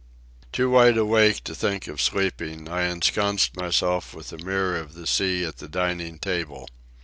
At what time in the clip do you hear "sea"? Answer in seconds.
5.05-5.45